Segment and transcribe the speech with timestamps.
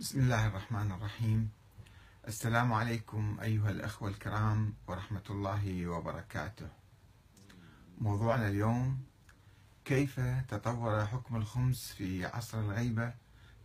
[0.00, 1.50] بسم الله الرحمن الرحيم.
[2.28, 6.68] السلام عليكم أيها الأخوة الكرام ورحمة الله وبركاته.
[8.00, 9.04] موضوعنا اليوم
[9.84, 13.14] كيف تطور حكم الخمس في عصر الغيبة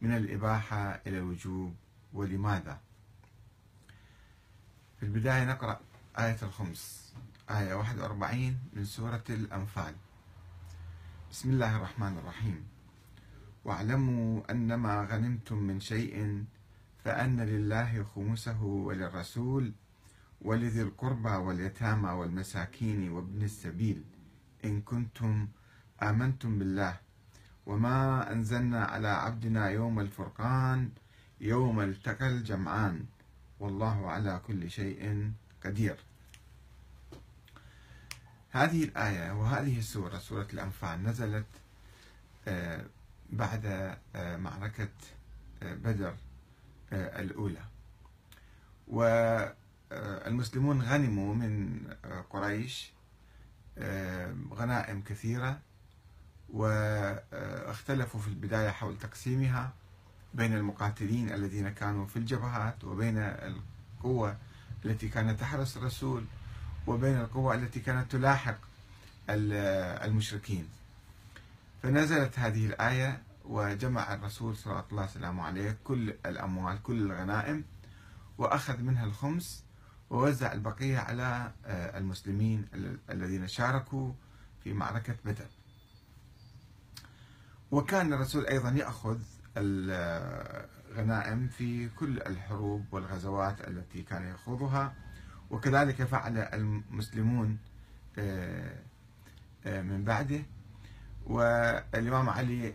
[0.02, 1.76] من الإباحة إلى الوجوب
[2.14, 2.80] ولماذا؟
[5.00, 5.80] في البداية نقرأ
[6.20, 7.14] آية الخمس
[7.50, 9.96] آية 41 من سورة الأنفال.
[11.32, 12.75] بسم الله الرحمن الرحيم.
[13.66, 16.46] واعلموا أنما غنمتم من شيء
[17.04, 19.72] فأن لله خمسه وللرسول
[20.42, 24.04] ولذي القربى واليتامى والمساكين وابن السبيل.
[24.66, 25.48] إن كنتم
[26.04, 26.98] آمنتم بالله.
[27.66, 30.90] وما أنزلنا على عبدنا يوم الفرقان
[31.42, 33.06] يوم التقى الجمعان.
[33.60, 35.32] والله على كل شيء
[35.66, 35.98] قدير.
[38.52, 41.46] هذه الآية وهذه السورة سورة الأنفال نزلت
[42.48, 42.86] آه،
[43.36, 44.90] بعد آه، معركة
[45.64, 46.16] آه، بدر
[46.94, 47.62] آه، الأولى.
[48.88, 51.80] والمسلمون غنموا من
[52.30, 52.92] قريش
[54.54, 55.60] غنائم كثيرة
[56.50, 59.74] واختلفوا في البداية حول تقسيمها
[60.34, 64.38] بين المقاتلين الذين كانوا في الجبهات وبين القوة
[64.86, 66.26] التي كانت تحرس الرسول
[66.88, 68.58] وبين القوة التي كانت تلاحق
[69.30, 70.70] المشركين.
[71.86, 77.64] فنزلت هذه الآية وجمع الرسول صلى الله عليه عليه كل الأموال كل الغنائم
[78.38, 79.64] وأخذ منها الخمس
[80.10, 82.68] ووزع البقية على آه، المسلمين
[83.10, 84.12] الذين شاركوا
[84.64, 85.48] في معركة بدر.
[87.72, 89.20] وكان الرسول أيضا يأخذ
[89.58, 94.94] الغنائم في كل الحروب والغزوات التي كان يخوضها
[95.50, 97.58] وكذلك فعل المسلمون
[98.18, 98.80] آه،
[99.66, 100.55] آه، من بعده.
[101.26, 102.74] والإمام علي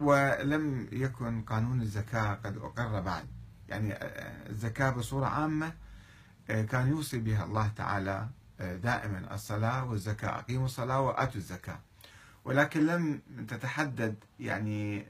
[0.00, 3.24] ولم يكن قانون الزكاة قد أقر بعد.
[3.68, 3.94] يعني
[4.50, 5.72] الزكاة بصورة عامة
[6.48, 11.78] كان يوصي بها الله تعالى دائما الصلاة والزكاة أقيموا الصلاة وآتوا الزكاة.
[12.44, 15.06] ولكن لم تتحدد يعني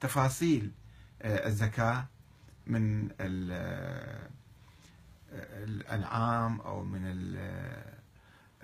[0.00, 0.70] تفاصيل
[1.24, 2.06] الزكاة
[2.66, 3.08] من
[5.32, 7.00] الأنعام أو من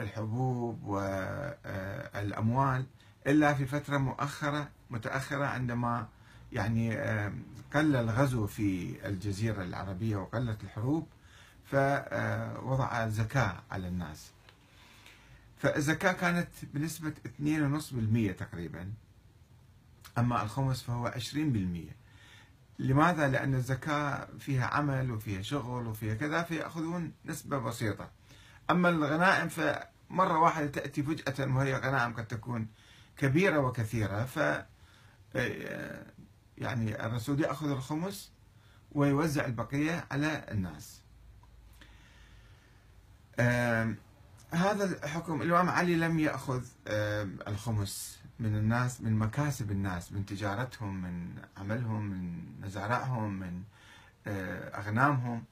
[0.01, 2.87] الحبوب والأموال
[3.27, 6.09] إلا في فترة مؤخرة متأخرة عندما
[6.53, 6.97] يعني
[7.75, 11.07] قل الغزو في الجزيرة العربية وقلت الحروب
[11.65, 14.31] فوضع زكاة على الناس.
[15.59, 18.93] فالزكاة كانت بنسبة 2.5% تقريبا
[20.19, 21.19] أما الخمس فهو 20%
[22.79, 28.11] لماذا؟ لأن الزكاة فيها عمل وفيها شغل وفيها كذا فيأخذون نسبة بسيطة.
[28.71, 32.69] أما الغنائم فمرة واحدة تأتي فجأة وهي غنائم قد تكون
[33.17, 34.65] كبيرة وكثيرة ف
[36.59, 38.33] يعني الرسول يأخذ الخمس
[38.93, 41.01] ويوزع البقية على الناس.
[44.51, 46.65] هذا الحكم الإمام علي لم يأخذ
[47.49, 53.63] الخمس من الناس من مكاسب الناس من تجارتهم من عملهم من مزارعهم من
[54.75, 55.45] أغنامهم.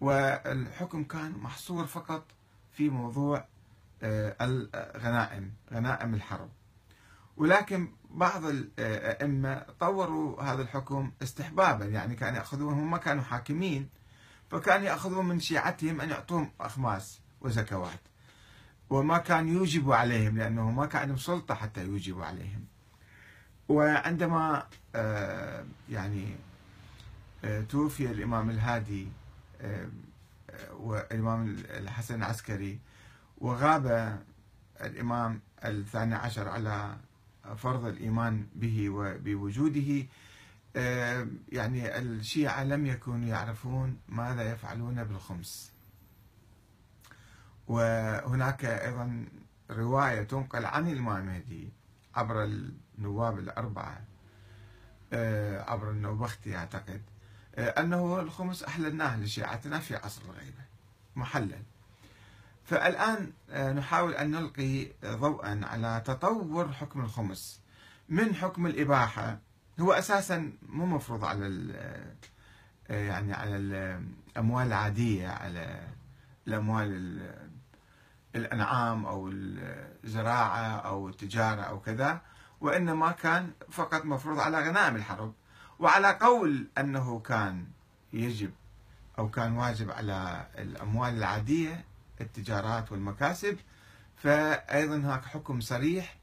[0.00, 2.24] والحكم كان محصور فقط
[2.80, 3.44] في موضوع
[4.02, 6.48] آه، الغنائم غنائم الحرب.
[7.36, 13.88] ولكن بعض الأئمة طوروا هذا الحكم استحبابا يعني كانوا يأخذون هم كانوا حاكمين
[14.50, 18.00] فكانوا يأخذون من شيعتهم أن يعطوهم أخماس وزكوات.
[18.90, 22.64] وما كان يوجب عليهم لأنه ما كان عندهم سلطة حتى يوجبوا عليهم.
[23.68, 26.36] وعندما آه، يعني
[27.44, 29.08] آه، توفي الإمام الهادي
[30.72, 32.78] والإمام الحسن العسكري
[33.38, 34.18] وغاب
[34.80, 36.96] الإمام الثاني عشر على
[37.56, 40.06] فرض الإيمان به وبوجوده.
[40.76, 45.72] آه، يعني الشيعة لم يكونوا يعرفون ماذا يفعلون بالخمس.
[47.68, 49.26] وهناك أيضا
[49.70, 51.68] رواية تنقل عن الإمام المهدي
[52.14, 54.00] عبر النواب الأربعة
[55.12, 57.02] آه، عبر النوبختي أعتقد.
[57.58, 60.64] أنه الخمس أحللناه لشيعتنا في عصر الغيبة
[61.16, 61.62] محلل.
[62.64, 67.60] فالآن آه، نحاول أن نلقي ضوءا على تطور حكم الخمس.
[68.08, 69.38] من حكم الإباحة؟
[69.80, 71.72] هو أساسا مو مفروض على
[72.90, 73.56] آه، يعني على
[74.36, 75.88] الأموال العادية على
[76.48, 77.20] الأموال
[78.34, 82.20] الأنعام أو الزراعة أو التجارة أو كذا
[82.60, 85.34] وإنما كان فقط مفروض على غنائم الحرب.
[85.80, 87.66] وعلى قول أنه كان
[88.12, 88.50] يجب
[89.18, 91.84] أو كان واجب على الأموال العادية
[92.20, 93.58] التجارات والمكاسب
[94.16, 96.16] فأيضا هناك حكم صريح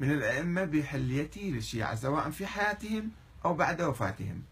[0.00, 3.10] من الأئمة بحليته للشيعة سواء في حياتهم
[3.44, 4.42] أو بعد وفاتهم.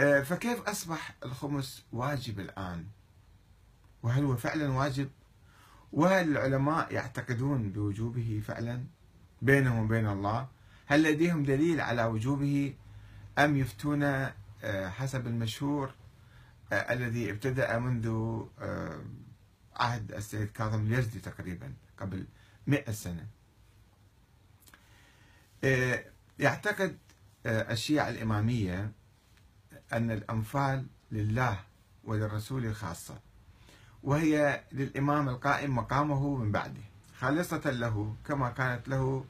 [0.00, 2.84] آه، فكيف أصبح الخمس واجب الآن؟
[4.02, 5.10] وهل هو فعلا واجب؟
[5.92, 8.84] وهل العلماء يعتقدون بوجوبه فعلا
[9.42, 10.48] بينهم وبين الله؟
[10.86, 12.74] هل لديهم دليل على وجوبه؟
[13.38, 15.94] أم يفتون آه، حسب المشهور
[16.72, 18.08] آه، الذي ابتدأ منذ
[18.60, 19.00] آه،
[19.76, 22.26] عهد السيد كاظم اليزدي تقريبا قبل
[22.66, 23.26] مئة سنة.
[26.38, 26.98] يعتقد
[27.46, 28.92] الشيعة الإمامية
[29.92, 31.60] أن الأنفال لله
[32.04, 33.18] وللرسول خاصة
[34.02, 36.80] وهي للإمام القائم مقامه من بعده
[37.18, 39.24] خالصة له كما كانت له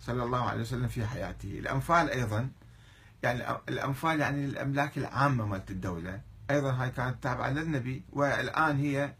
[0.00, 1.58] صلى الله عليه وسلم في حياته.
[1.58, 2.50] الأنفال أيضا
[3.22, 6.20] يعني الأنفال يعني الأملاك العامة مالت الدولة.
[6.50, 9.14] أيضا هاي كانت تابعة للنبي والآن هي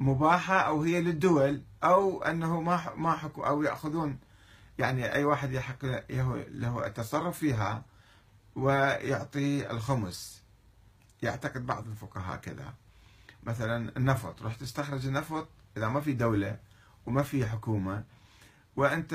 [0.00, 4.18] مباحة أو هي للدول أو أنه ما ما حكم أو يأخذون
[4.78, 5.84] يعني أي واحد يحق
[6.50, 7.84] له التصرف فيها
[8.56, 10.42] ويعطي الخمس.
[11.22, 12.74] يعتقد بعض الفقهاء كذا.
[13.42, 16.58] مثلا النفط رح تستخرج النفط إذا ما في دولة
[17.06, 18.04] وما في حكومة
[18.76, 19.14] وأنت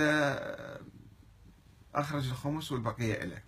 [1.96, 3.44] أخرج الخمس والبقية لك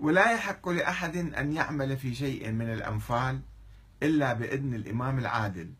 [0.00, 3.40] ولا يحق لأحد أن يعمل في شيء من الأنفال
[4.02, 5.72] إلا بإذن الإمام العادل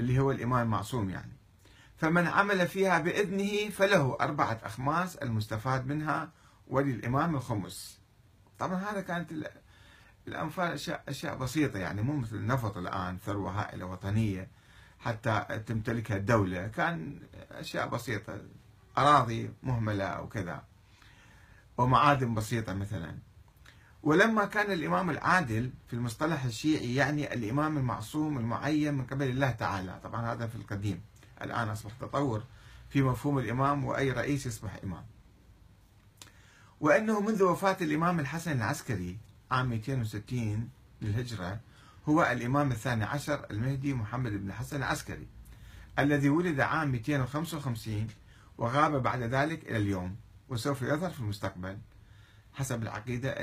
[0.00, 1.32] اللي هو الإمام المعصوم يعني.
[1.96, 6.30] فمن عمل فيها بإذنه فله أربعة أخماس المستفاد منها
[6.68, 8.00] وللإمام الخمس.
[8.58, 9.32] طبعا هذا كانت
[10.28, 14.48] الأنفال أشياء, أشياء بسيطة يعني مو مثل النفط الآن ثروة هائلة وطنية
[14.98, 16.66] حتى تمتلكها الدولة.
[16.66, 18.40] كان أشياء بسيطة
[18.98, 20.64] أراضي مهملة أو كذا
[21.78, 23.25] ومعادن بسيطة مثلا.
[24.02, 30.00] ولما كان الإمام العادل في المصطلح الشيعي يعني الإمام المعصوم المعين من قبل الله تعالى
[30.04, 31.00] طبعا هذا في القديم
[31.42, 32.42] الآن أصبح تطور
[32.90, 35.04] في مفهوم الإمام وأي رئيس يصبح إمام.
[36.80, 39.18] وأنه منذ وفاة الإمام الحسن العسكري
[39.50, 40.68] عام 260
[41.02, 41.60] للهجرة
[42.08, 45.26] هو الإمام الثاني عشر المهدي محمد بن الحسن العسكري
[45.98, 48.06] الذي ولد عام 255
[48.58, 50.16] وغاب بعد ذلك إلى اليوم
[50.48, 51.78] وسوف يظهر في المستقبل
[52.54, 53.34] حسب العقيدة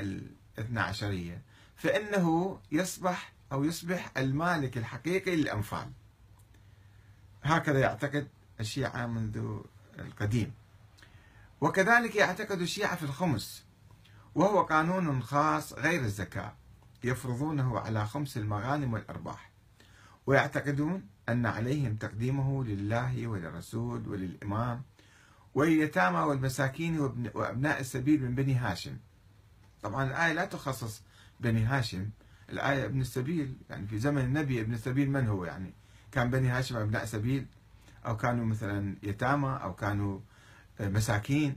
[0.58, 1.42] الاثنى عشرية.
[1.76, 5.90] فإنه يصبح أو يصبح المالك الحقيقي للأنفال.
[7.42, 8.28] هكذا يعتقد
[8.60, 9.60] الشيعة منذ
[9.98, 10.52] القديم.
[11.60, 13.64] وكذلك يعتقد الشيعة في الخمس
[14.34, 16.52] وهو قانون خاص غير الزكاة
[17.04, 19.50] يفرضونه على خمس المغانم والأرباح.
[20.26, 24.82] ويعتقدون أن عليهم تقديمه لله وللرسول وللإمام
[25.54, 27.00] واليتامى والمساكين
[27.34, 28.96] وأبناء السبيل من بني هاشم.
[29.84, 31.02] طبعا الآية لا تخصص
[31.40, 32.08] بني هاشم.
[32.50, 35.72] الآية ابن السبيل يعني في زمن النبي ابن السبيل من هو يعني؟
[36.12, 37.46] كان بني هاشم أبناء سبيل
[38.06, 40.20] أو كانوا مثلا يتامى أو كانوا
[40.80, 41.56] آه، مساكين.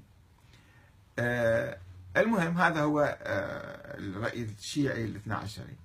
[1.20, 1.78] آه،
[2.18, 5.76] المهم هذا هو آه، الرأي الشيعي الاثنى عشري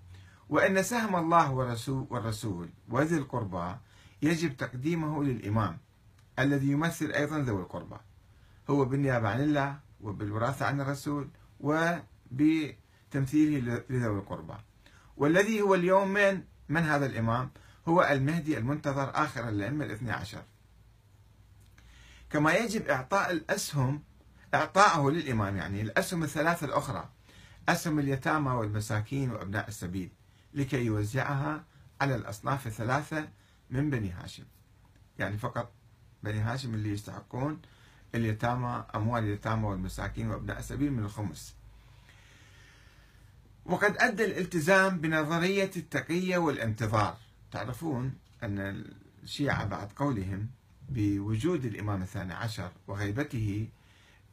[0.49, 3.77] وأن سهم الله والرسول, والرسول وذي القربى
[4.23, 5.79] يجب تقديمه للإمام
[6.39, 7.97] الذي يمثل أيضا ذوي القربى.
[8.71, 11.29] هو بالنيابة عن الله وبالوراثة عن الرسول
[12.33, 14.55] وبتمثيله لذوي القربى.
[15.17, 17.51] والذي هو اليوم من من هذا الإمام؟
[17.89, 20.43] هو المهدي المنتظر آخر الأئمة الاثنى عشر.
[22.31, 24.03] كما يجب إعطاء الأسهم
[24.55, 27.09] إعطاءه للإمام يعني الأسهم الثلاثة الأخرى
[27.69, 30.11] أسهم اليتامى والمساكين وأبناء السبيل
[30.55, 31.65] لكي يوزعها
[32.01, 33.29] على الأصناف الثلاثة
[33.71, 34.45] من بني هاشم.
[35.19, 35.73] يعني فقط
[36.23, 37.61] بني هاشم اللي يستحقون
[38.15, 41.57] اليتامى أموال اليتامى والمساكين وأبناء السبيل من الخمس.
[43.67, 47.17] وقد أدى الالتزام بنظرية التقية والانتظار.
[47.53, 48.85] تعرفون أن
[49.23, 50.49] الشيعة بعد قولهم
[50.89, 53.69] بوجود الإمام الثاني عشر وغيبته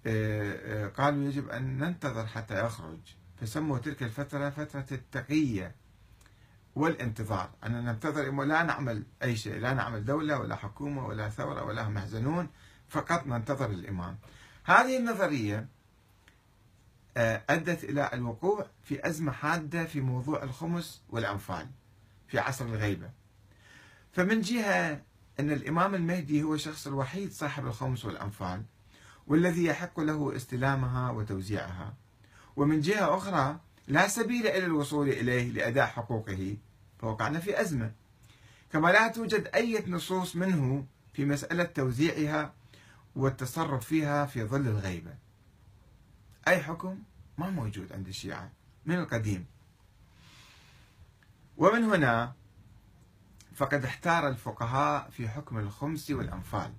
[0.07, 2.99] آه، آه، قالوا يجب أن ننتظر حتى يخرج.
[3.41, 5.75] فسموا تلك الفترة فترة التقية
[6.75, 7.49] والانتظار.
[7.65, 11.97] أن ننتظر لا نعمل أي شيء لا نعمل دولة ولا حكومة ولا ثورة ولا هم
[11.97, 12.49] يحزنون
[12.89, 14.17] فقط ننتظر الإمام.
[14.63, 15.67] هذه النظرية
[17.17, 21.67] أدت إلى الوقوع في أزمة حادة في موضوع الخمس والأنفال
[22.27, 23.09] في عصر الغيبة.
[24.11, 25.01] فمن جهة
[25.39, 28.63] أن الإمام المهدي هو الشخص الوحيد صاحب الخمس والأنفال
[29.27, 31.93] والذي يحق له استلامها وتوزيعها.
[32.55, 36.57] ومن جهة أخرى لا سبيل إلى الوصول إليه لأداء حقوقه
[36.99, 37.91] فوقعنا في أزمة.
[38.71, 42.53] كما لا توجد أي نصوص منه في مسألة توزيعها
[43.15, 45.28] والتصرف فيها في ظل الغيبة.
[46.47, 46.99] أي حكم
[47.37, 48.51] ما موجود عند الشيعة
[48.85, 49.45] من القديم.
[51.57, 52.33] ومن هنا
[53.55, 56.73] فقد احتار الفقهاء في حكم الخمس والأنفال.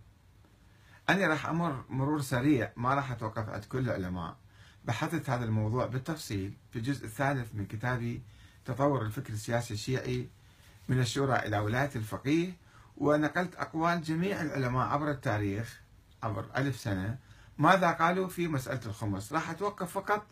[1.09, 4.37] أنا راح أمر مرور سريع ما راح أتوقف عند كل العلماء.
[4.85, 8.23] بحثت هذا الموضوع بالتفصيل في الجزء الثالث من كتابي
[8.65, 10.29] تطور الفكر السياسي الشيعي
[10.89, 12.53] من الشورى إلى ولاية الفقيه
[12.97, 15.81] ونقلت أقوال جميع العلماء عبر التاريخ
[16.23, 17.19] عبر ألف سنة
[17.61, 20.27] ماذا قالوا في مسألة الخمس؟ راح أتوقف فقط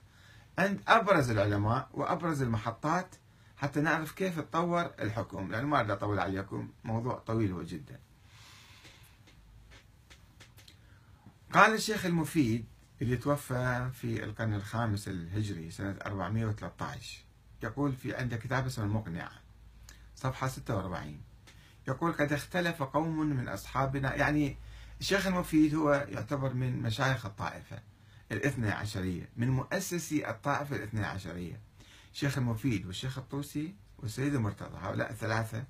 [0.58, 3.14] عند أبرز العلماء وأبرز المحطات
[3.56, 8.00] حتى نعرف كيف تطور الحكم لأنه ما أريد أطول عليكم موضوع طويل هو جدا.
[11.52, 12.64] قال الشيخ المفيد
[13.02, 17.18] اللي توفى في القرن الخامس الهجري سنة 413
[17.62, 19.32] يقول في عنده كتاب اسمه المقنعة
[20.16, 21.20] صفحة 46
[21.88, 24.56] يقول قد اختلف قوم من أصحابنا يعني
[25.00, 27.78] الشيخ المفيد هو يعتبر من مشايخ الطائفة
[28.32, 31.60] الاثنى عشرية من مؤسسي الطائفة الاثنى عشرية.
[32.12, 35.64] الشيخ المفيد والشيخ الطوسي والسيد المرتضى هؤلاء الثلاثة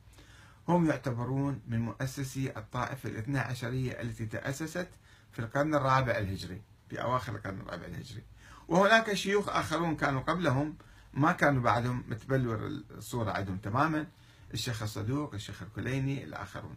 [0.69, 4.89] هم يعتبرون من مؤسسي الطائفة الاثنى عشرية التي تأسست
[5.33, 8.23] في القرن الرابع الهجري في أواخر القرن الرابع الهجري.
[8.69, 10.77] وهناك شيوخ آخرون كانوا قبلهم
[11.15, 14.07] ما كانوا بعدهم متبلور الصورة عندهم تماما.
[14.55, 16.77] الشيخ الصدوق الشيخ الكليني الآخرون.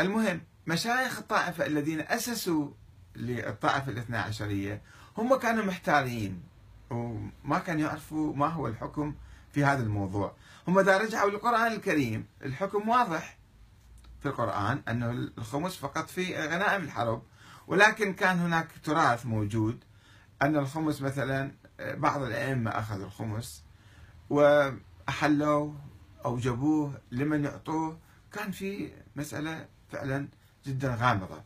[0.00, 2.68] المهم مشايخ الطائفة الذين أسسوا
[3.16, 4.82] للطائفة الاثنى عشرية
[5.18, 6.42] هم كانوا محتارين
[6.90, 9.14] وما كانوا يعرفوا ما هو الحكم
[9.52, 10.32] في هذا الموضوع.
[10.68, 13.38] هم إذا رجعوا للقرآن الكريم الحكم واضح
[14.20, 17.22] في القرآن أنه الخمس فقط في غنائم الحرب
[17.66, 19.84] ولكن كان هناك تراث موجود
[20.42, 23.62] أن الخمس مثلا بعض الأئمة أخذوا الخمس
[24.30, 25.74] وأحلوه
[26.24, 27.98] أو جابوه لمن يعطوه
[28.32, 30.28] كان في مسألة فعلا
[30.66, 31.42] جدا غامضة.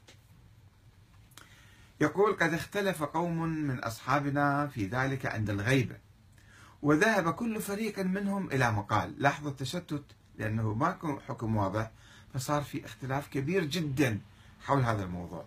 [2.01, 5.97] يقول قد اختلف قوم من أصحابنا في ذلك عند الغيبة
[6.83, 9.15] وذهب كل فريق منهم إلى مقال.
[9.19, 10.05] لاحظوا التشتت
[10.39, 11.91] لأنه ماكو حكم واضح
[12.35, 14.21] فصار في اختلاف كبير جدا
[14.61, 15.45] حول هذا الموضوع.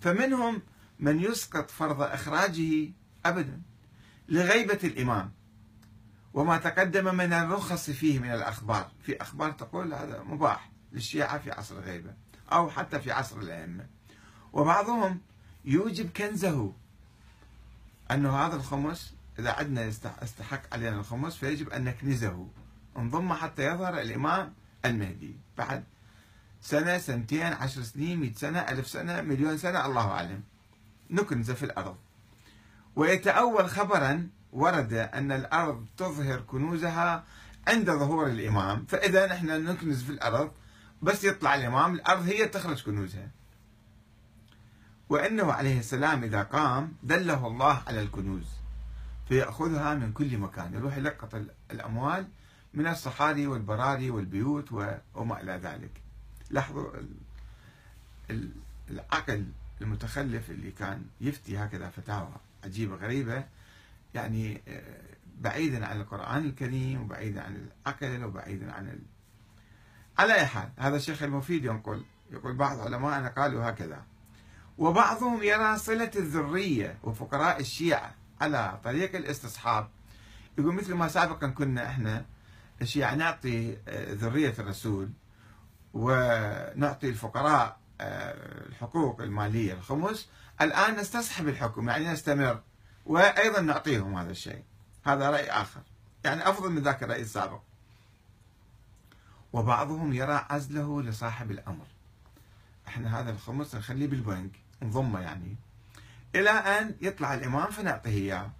[0.00, 0.62] فمنهم
[1.00, 2.90] من يسقط فرض إخراجه
[3.26, 3.60] أبدا
[4.28, 5.32] لغيبة الإمام
[6.38, 8.90] وما تقدم من الرخص فيه من الأخبار.
[9.02, 12.14] في أخبار تقول هذا مباح للشيعة في عصر الغيبة
[12.52, 13.86] أو حتى في عصر الأئمة.
[14.52, 15.20] وبعضهم
[15.64, 16.72] يوجب كنزه
[18.10, 19.84] أنه هذا الخمس إذا عندنا
[20.22, 22.48] يستحق علينا الخمس فيجب أن نكنزه.
[22.96, 24.54] نضمه حتى يظهر الإمام
[24.84, 25.36] المهدي.
[25.58, 25.84] بعد
[26.60, 30.42] سنة سنتين عشر سنين مئة سنة ألف سنة مليون سنة الله أعلم.
[31.10, 31.96] نكنزه في الأرض.
[32.96, 37.24] ويتأول خبرا ورد أن الأرض تظهر كنوزها
[37.68, 38.84] عند ظهور الإمام.
[38.86, 40.52] فإذا نحن نكنز في الأرض
[41.02, 43.28] بس يطلع الإمام الأرض هي تخرج كنوزها.
[45.08, 48.46] وأنه عليه السلام إذا قام دله الله على الكنوز
[49.28, 51.34] فيأخذها من كل مكان يروح يلقط
[51.70, 52.26] الأموال
[52.74, 54.72] من الصحاري والبراري والبيوت
[55.14, 55.90] وما إلى ذلك.
[56.50, 56.90] لاحظوا
[58.90, 59.44] العقل
[59.80, 62.32] المتخلف اللي كان يفتي هكذا فتاوى
[62.64, 63.44] عجيبة غريبة
[64.14, 69.02] يعني آه، بعيدا عن القرآن الكريم وبعيدا عن العقل وبعيدا عن ال...
[70.18, 74.02] على أي حال هذا الشيخ المفيد ينقل يقول بعض علمائنا قالوا هكذا.
[74.78, 79.88] وبعضهم يرى صلة الذرية وفقراء الشيعة على طريق الاستصحاب.
[80.58, 82.24] يقول مثل ما سابقا كنا إحنا
[82.82, 85.10] الشيعة نعطي آه، ذرية الرسول
[85.94, 90.28] ونعطي الفقراء آه، الحقوق المالية الخمس.
[90.60, 92.62] الآن نستصحب الحكم يعني نستمر.
[93.08, 94.62] وأيضا نعطيهم هذا الشيء.
[95.04, 95.80] هذا رأي آخر.
[96.24, 97.60] يعني أفضل من ذاك الرأي السابق.
[99.52, 101.86] وبعضهم يرى عزله لصاحب الأمر.
[102.88, 104.50] إحنا هذا الخمس نخليه بالبنك
[104.82, 105.56] نضمه يعني.
[106.34, 108.50] إلى أن يطلع الإمام فنعطيه إياه.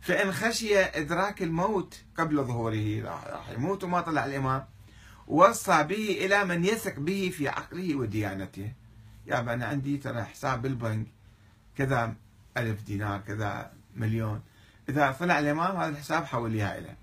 [0.00, 4.66] فإن خشي إدراك الموت قبل ظهوره راح يموت وما طلع الإمام.
[5.26, 8.72] وصى به إلى من يثق به في عقله وديانته.
[9.26, 11.06] يا أنا عندي ترى حساب بالبنك.
[11.76, 12.14] كذا
[12.56, 14.42] ألف دينار كذا مليون.
[14.88, 16.96] إذا طلع الإمام هذا الحساب حوليها إليه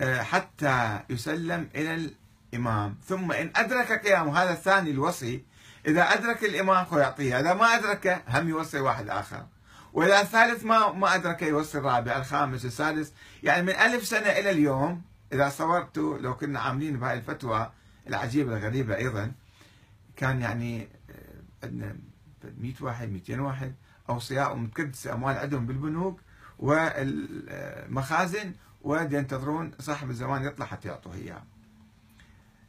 [0.00, 2.10] آه، حتى يسلم إلى
[2.52, 2.96] الإمام.
[3.06, 5.44] ثم إن أدرك قيامه هذا الثاني الوصي.
[5.86, 7.40] إذا أدرك الإمام هو يعطيه.
[7.40, 9.46] إذا ما أدركه هم يوصي واحد آخر.
[9.92, 13.12] وإذا الثالث ما ما أدرك يوصي الرابع الخامس السادس.
[13.42, 17.72] يعني من ألف سنة إلى اليوم إذا صورتوا لو كنا عاملين بهاي الفتوى
[18.08, 19.32] العجيبة الغريبة أيضا
[20.16, 21.96] كان يعني آه، عندنا
[22.58, 23.74] 100 واحد 200 واحد.
[24.08, 26.20] أوصياء ومتكدس أموال عندهم بالبنوك
[26.58, 31.42] والمخازن وينتظرون صاحب الزمان يطلع حتى يعطوه إياه.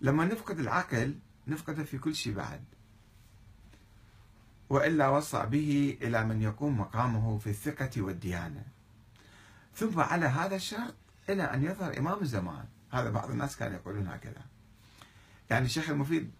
[0.01, 1.15] لما نفقد العقل
[1.47, 2.63] نفقده في كل شيء بعد.
[4.69, 8.63] وإلا وصى به إلى من يقوم مقامه في الثقة والديانة.
[9.75, 10.95] ثم على هذا الشرط
[11.29, 12.65] إلى أن يظهر إمام الزمان.
[12.91, 14.41] هذا بعض الناس كانوا يقولون هكذا.
[15.49, 16.31] يعني الشيخ المفيد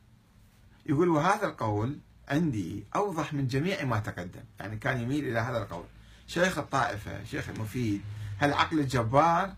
[0.86, 2.00] يقول وهذا القول
[2.30, 4.44] عندي أوضح من جميع ما تقدم.
[4.60, 5.86] يعني كان يميل إلى هذا القول.
[6.28, 8.02] شيخ الطائفة شيخ المفيد
[8.40, 9.54] هالعقل الجبار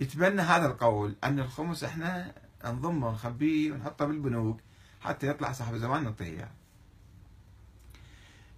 [0.00, 2.32] يتبنى هذا القول أن الخمس إحنا
[2.64, 4.60] نضمه ونخبيه ونحطه بالبنوك
[5.00, 6.50] حتى يطلع صاحب زمان نعطيه إياه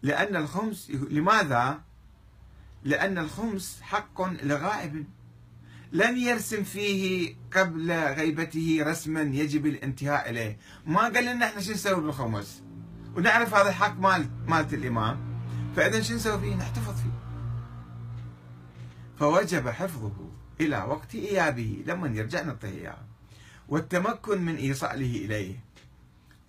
[0.02, 1.80] لأن الخمس لماذا؟
[2.84, 5.04] لأن الخمس حق لغائب
[5.92, 10.58] لم يرسم فيه قبل غيبته رسما يجب الانتهاء إليه.
[10.86, 12.62] ما قال لنا إحنا شو نسوي بالخمس؟
[13.18, 15.18] ونعرف هذا الحق مال مالت الإمام
[15.76, 17.10] فإذا شو نسوي فيه؟ نحتفظ فيه.
[19.18, 22.98] فوجب حفظه إلى وقت إيابه لما يرجع نعطيه إياه
[23.68, 25.56] والتمكن من إيصاله إليه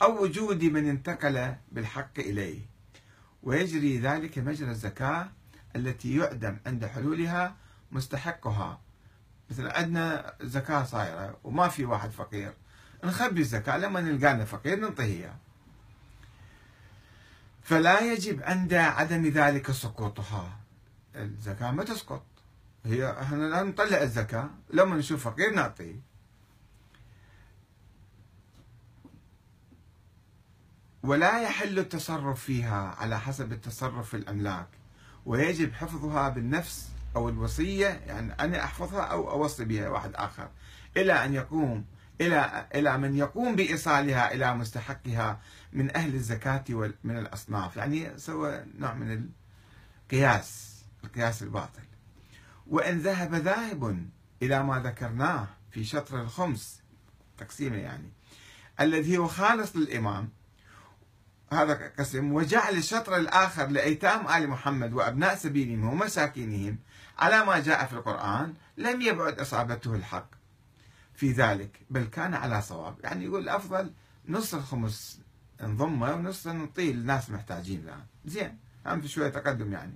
[0.01, 2.59] أو وجود من انتقل بالحق إليه.
[3.43, 5.29] ويجري ذلك مجرى الزكاة
[5.75, 7.55] التي يعدم عند حلولها
[7.91, 8.81] مستحقها.
[9.49, 12.53] مثل عندنا زكاة صايرة وما في واحد فقير.
[13.03, 15.48] نخبي الزكاة لما نلقانا فقير نعطيه إياه
[17.69, 20.59] فلا يجب عند عدم ذلك سقوطها.
[21.15, 22.23] الزكاة ما تسقط.
[22.85, 25.95] هي إحنا لا نطلع الزكاة لما نشوف فقير نعطيه.
[31.03, 34.67] ولا يحل التصرف فيها على حسب التصرف في الأملاك.
[35.25, 40.49] ويجب حفظها بالنفس أو الوصية يعني أنا أحفظها أو أوصي بها واحد آخر.
[40.97, 41.85] إلى أن يقوم
[42.21, 45.39] إلى إلى من يقوم بإيصالها إلى مستحقها
[45.73, 46.63] من أهل الزكاة
[47.03, 47.77] من الأصناف.
[47.77, 49.29] يعني سوى نوع من
[50.05, 51.81] القياس القياس الباطل.
[52.67, 54.09] وإن ذهب ذاهب
[54.41, 56.81] إلى ما ذكرناه في شطر الخمس
[57.37, 58.11] تقسيمه يعني
[58.79, 60.29] الذي هو خالص للإمام.
[61.53, 62.33] هذا قسم.
[62.33, 66.79] وجعل الشطر الآخر لأيتام آل محمد وأبناء سبيلهم ومساكينهم
[67.19, 70.29] على ما جاء في القرآن لم يبعد إصابته الحق
[71.13, 72.95] في ذلك بل كان على صواب.
[73.03, 73.93] يعني يقول الأفضل
[74.27, 75.21] نص الخمس
[75.61, 79.95] نضمه ونص نعطيه للناس محتاجين له زين هم في شوية تقدم يعني.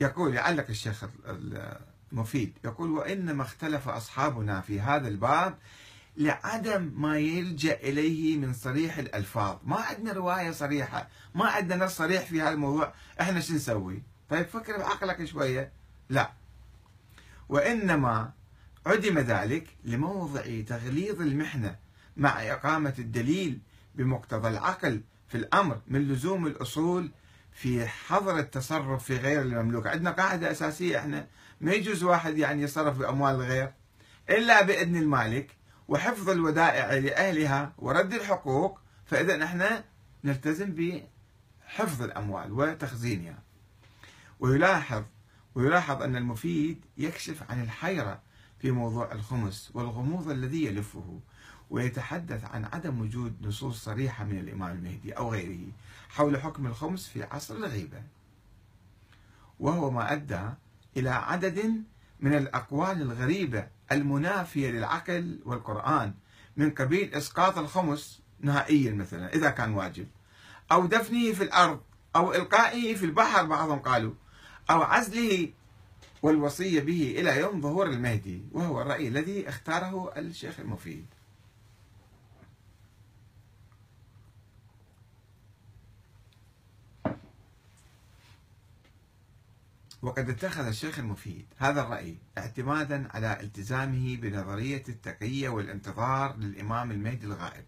[0.00, 1.04] يقول يعلق الشيخ
[2.12, 5.58] المفيد يقول وإنما اختلف أصحابنا في هذا الباب
[6.16, 9.56] لعدم ما يلجأ إليه من صريح الألفاظ.
[9.64, 12.94] ما عندنا رواية صريحة ما عندنا نص صريح في هذا الموضوع.
[13.20, 15.72] إحنا شو نسوي؟ طيب فكر بعقلك شوية.
[16.08, 16.32] لا.
[17.48, 18.32] وإنما
[18.86, 21.76] عدم ذلك لموضع تغليظ المحنة.
[22.16, 23.58] مع إقامة الدليل
[23.94, 27.10] بمقتضى العقل في الأمر من لزوم الأصول
[27.52, 29.86] في حظر التصرف في غير المملوك.
[29.86, 31.26] عندنا قاعدة أساسية إحنا
[31.60, 33.72] ما يجوز واحد يعني يتصرف بأموال الغير
[34.30, 35.56] إلا بإذن المالك
[35.88, 39.84] وحفظ الودائع لأهلها ورد الحقوق فإذا إحنا
[40.24, 43.42] نلتزم بحفظ الأموال وتخزينها.
[44.40, 45.02] ويلاحظ
[45.54, 48.22] ويلاحظ أن المفيد يكشف عن الحيرة
[48.58, 51.20] في موضوع الخمس والغموض الذي يلفه.
[51.74, 55.72] ويتحدث عن عدم وجود نصوص صريحة من الإمام المهدي أو غيره
[56.08, 58.02] حول حكم الخمس في عصر الغيبة.
[59.60, 60.40] وهو ما أدى
[60.96, 61.82] إلى عدد
[62.20, 66.14] من الأقوال الغريبة المنافية للعقل والقرآن
[66.56, 70.06] من قبيل إسقاط الخمس نهائيا مثلا إذا كان واجب.
[70.72, 71.80] أو دفنه في الأرض
[72.16, 74.14] أو إلقائه في البحر بعضهم قالوا.
[74.70, 75.48] أو عزله
[76.22, 81.06] والوصية به إلى يوم ظهور المهدي وهو الرأي الذي اختاره الشيخ المفيد.
[90.04, 97.64] وقد اتخذ الشيخ المفيد هذا الرأي اعتمادا على التزامه بنظرية التقية والانتظار للإمام المهدي الغائب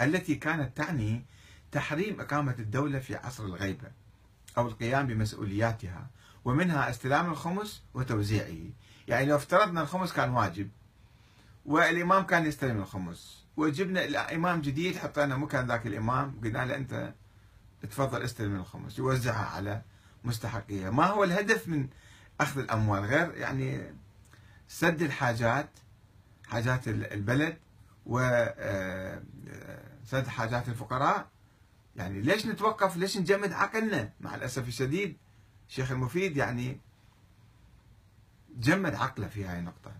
[0.00, 1.24] التي كانت تعني
[1.72, 3.88] تحريم إقامة الدولة في عصر الغيبة
[4.58, 6.10] أو القيام بمسؤولياتها
[6.44, 8.70] ومنها استلام الخمس وتوزيعه.
[9.08, 10.70] يعني لو افترضنا الخمس كان واجب
[11.66, 17.14] والإمام كان يستلم الخمس وجبنا إمام جديد حطينا مكان ذاك الإمام قلنا له أنت
[17.82, 19.82] تفضل استلم الخمس يوزعها على
[20.24, 21.88] مستحقيها ما هو الهدف من
[22.40, 23.94] أخذ الأموال؟ غير يعني
[24.68, 25.70] سد الحاجات
[26.46, 27.58] حاجات البلد
[28.06, 29.24] وسد
[30.12, 31.28] آه، حاجات الفقراء.
[31.96, 35.16] يعني ليش نتوقف؟ ليش نجمد عقلنا؟ مع الأسف الشديد
[35.68, 36.80] الشيخ المفيد يعني
[38.56, 39.92] جمد عقله في هاي النقطة.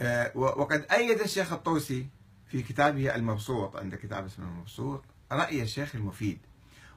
[0.00, 2.08] آه، وقد أيد الشيخ الطوسي
[2.46, 6.38] في كتابه المبسوط عند كتاب اسمه المبسوط رأي الشيخ المفيد.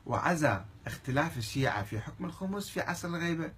[0.07, 3.51] وعزى اختلاف الشيعة في حكم الخمس في عصر الغيبة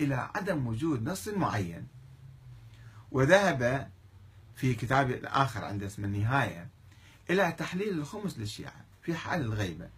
[0.00, 1.86] إلى عدم وجود نص معين.
[3.10, 3.90] وذهب
[4.56, 6.68] في كتاب آخر عند اسم النهاية
[7.30, 9.88] إلى تحليل الخمس للشيعة في حال الغيبة.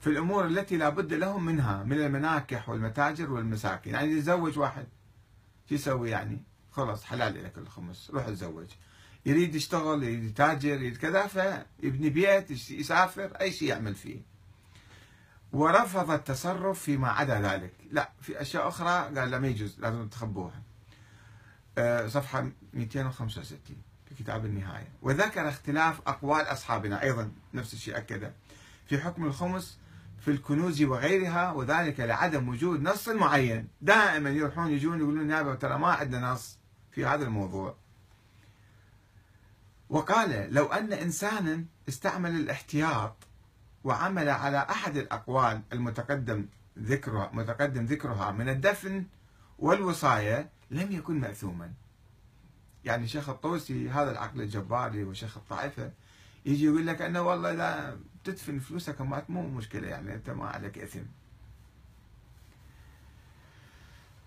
[0.00, 4.86] في الأمور التي لا بد لهم منها من المناكح والمتاجر والمساكن يعني يتزوج واحد.
[5.68, 8.10] شو يسوي يعني؟ خلاص حلال لك الخمس.
[8.10, 8.66] روح تزوج
[9.26, 14.31] يريد يشتغل يريد يتاجر يريد كذا فيبني بيت يسافر أي شيء يعمل فيه.
[15.52, 17.72] ورفض التصرف فيما عدا ذلك.
[17.90, 20.62] لا في أشياء أخرى قال لا ما يجوز لازم تخبوها.
[21.78, 23.76] آه، صفحة 265
[24.08, 24.88] في كتاب النهاية.
[25.02, 28.32] وذكر اختلاف أقوال أصحابنا أيضا نفس الشيء أكده
[28.86, 29.78] في حكم الخمس
[30.20, 33.68] في الكنوز وغيرها وذلك لعدم وجود نص معين.
[33.80, 36.58] دائما يروحون يجون يقولون يا ترى ما عندنا نص
[36.92, 37.76] في هذا الموضوع.
[39.88, 43.16] وقال لو أن إنسانا استعمل الاحتياط
[43.84, 46.46] وعمل على أحد الأقوال المتقدم
[46.78, 49.04] ذكرها متقدم ذكرها من الدفن
[49.58, 51.72] والوصاية لم يكن مأثوما.
[52.84, 55.90] يعني شيخ الطوسي هذا العقل الجباري وشيخ الطائفة
[56.46, 60.78] يجي يقول لك أنه والله إذا تدفن فلوسك مات مو مشكلة يعني أنت ما عليك
[60.78, 61.02] إثم.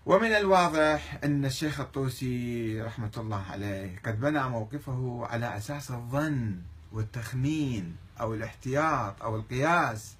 [0.06, 6.56] ومن الواضح أن الشيخ الطوسي رحمة الله عليه قد بنى موقفه على أساس الظن
[6.92, 7.96] والتخمين.
[8.20, 10.16] أو الاحتياط أو القياس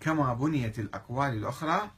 [0.00, 1.90] كما بنيت الأقوال الأخرى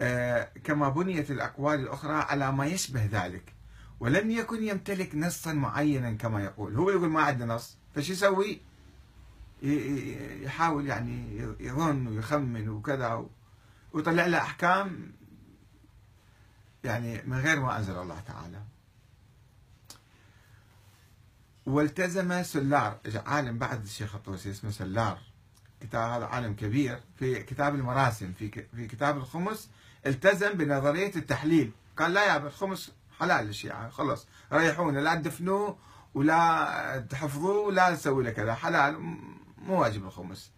[0.00, 3.54] آه، كما بنيت الأقوال الأخرى على ما يشبه ذلك.
[4.00, 6.76] ولم يكن يمتلك نصا معينا كما يقول.
[6.76, 8.60] هو يقول ما عنده نص فشو يسوي؟
[10.42, 13.26] يحاول يعني يظن ويخمن وكذا
[13.92, 15.12] ويطلع له أحكام
[16.84, 18.62] يعني من غير ما أنزل الله تعالى.
[21.68, 22.98] والتزم سلار.
[23.26, 25.18] عالم بعد الشيخ الطوسي اسمه سلار.
[25.80, 27.00] كتاب هذا عالم كبير.
[27.16, 29.70] في كتاب المراسم في في كتاب الخمس
[30.06, 31.72] التزم بنظرية التحليل.
[31.96, 33.90] قال لا يا الخمس حلال للشيعة.
[33.90, 34.98] خلص ريحونا.
[34.98, 35.78] لا تدفنوه
[36.14, 38.54] ولا تحفظوه ولا تسوي له كذا.
[38.54, 39.00] حلال
[39.58, 40.50] مو واجب الخمس.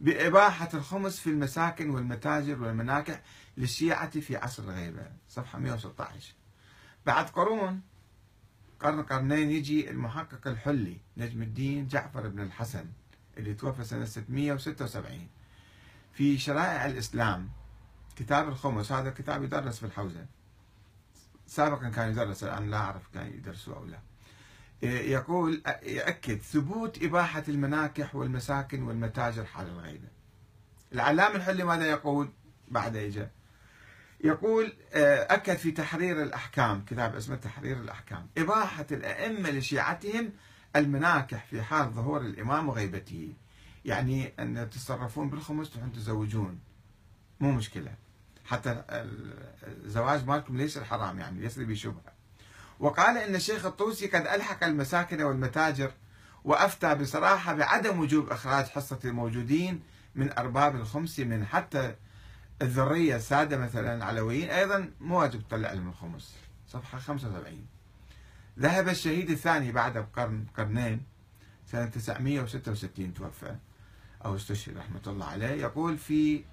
[0.00, 3.20] بإباحة الخمس في المساكن والمتاجر والمناكح
[3.56, 5.06] للشيعة في عصر الغيبة.
[5.28, 6.34] صفحة 116
[7.06, 7.80] بعد قرون
[8.84, 12.86] قرن قرنين يجي المحقق الحلي نجم الدين جعفر بن الحسن
[13.38, 15.28] اللي توفى سنة 676
[16.12, 17.48] في شرائع الإسلام
[18.16, 20.26] كتاب الخمس هذا كتاب يدرس في الحوزة.
[21.46, 23.98] سابقا كان يدرس الآن لا أعرف كان يدرسه أو لا.
[24.82, 30.08] يقول يأكد ثبوت إباحة المناكح والمساكن والمتاجر حال الغيبة.
[30.92, 32.28] العلام الحلي ماذا يقول؟
[32.68, 33.30] بعد إجا.
[34.20, 38.26] يقول أكد في تحرير الأحكام كتاب اسمه تحرير الأحكام.
[38.38, 40.32] إباحة الأئمة لشيعتهم
[40.76, 43.32] المناكح في حال ظهور الإمام وغيبته.
[43.84, 46.58] يعني أن تتصرفون بالخمس تروحون تزوجون.
[47.40, 47.94] مو مشكلة.
[48.44, 48.82] حتى
[49.84, 52.14] الزواج مالكم ليس الحرام يعني ليس بشبهة
[52.80, 55.90] وقال إن الشيخ الطوسي قد ألحق المساكن والمتاجر
[56.44, 59.82] وأفتى بصراحة بعدم وجوب إخراج حصة الموجودين
[60.14, 61.94] من أرباب الخمس من حتى
[62.62, 66.34] الذرية السادة مثلا العلويين أيضا مو واجب تطلع لهم الخمس.
[66.68, 67.66] صفحة 75
[68.58, 71.02] ذهب الشهيد الثاني بعد بقرن قرنين
[71.66, 73.56] سنة 966 توفى
[74.24, 75.46] أو استشهد رحمة الله عليه.
[75.46, 76.44] يقول في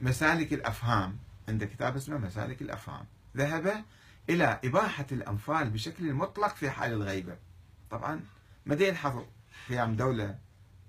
[0.00, 3.04] مسالك الأفهام عند كتاب اسمه مسالك الأفهام.
[3.36, 3.84] ذهب
[4.30, 7.36] إلى إباحة الأنفال بشكل مطلق في حال الغيبة.
[7.90, 8.20] طبعا
[8.66, 9.24] ما يلحظ
[9.68, 10.38] قيام دولة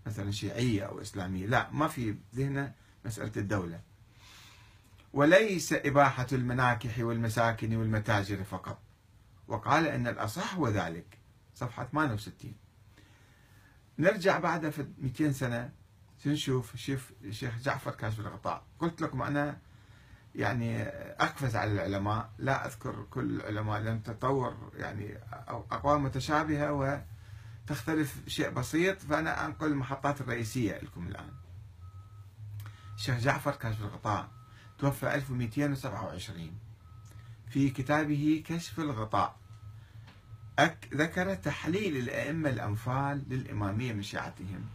[0.06, 2.74] مثلا شيعية أو إسلامية؟ لا ما في ذهنه
[3.06, 3.80] مسألة الدولة.
[5.14, 8.82] وليس إباحة المناكح والمساكن والمتاجر فقط.
[9.48, 11.18] وقال أن الأصح هو ذلك.
[11.56, 12.56] صفحة 68
[14.00, 15.70] نرجع بعد في 200 سنة
[16.26, 18.64] نشوف شوف الشيخ جعفر كاشف الغطاء.
[18.80, 19.58] قلت لكم أنا
[20.36, 22.30] يعني أقفز على العلماء.
[22.38, 27.02] لا أذكر كل العلماء لأن تطور يعني أقوال متشابهة
[27.68, 29.02] وتختلف شيء بسيط.
[29.02, 31.32] فأنا أنقل المحطات الرئيسية لكم الآن.
[32.96, 34.41] الشيخ جعفر كاشف الغطاء.
[34.82, 36.52] توفى 1227
[37.50, 39.36] في كتابه كشف الغطاء
[40.94, 44.66] ذكر تحليل الأئمة الأنفال للإمامية من شيعتهم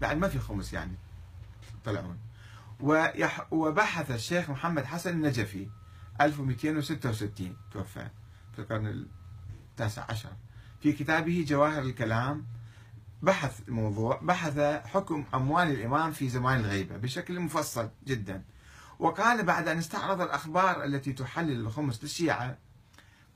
[0.00, 0.94] بعد ما في خمس يعني
[1.84, 2.18] طلعون.
[3.50, 5.68] وبحث الشيخ محمد حسن النجفي
[6.20, 8.08] 1266 توفى
[8.52, 9.06] في القرن
[9.70, 10.32] التاسع عشر.
[10.80, 12.46] في كتابه جواهر الكلام
[13.22, 18.42] بحث الموضوع بحث حكم أموال الإمام في زمان الغيبة بشكل مفصل جدا.
[18.98, 22.58] وقال بعد أن استعرض الأخبار التي تحلل الخمس للشيعة